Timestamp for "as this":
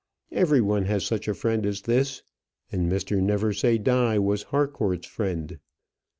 1.63-2.23